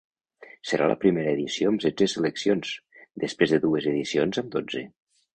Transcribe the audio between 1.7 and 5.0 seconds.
amb setze seleccions, després de dues edicions amb dotze.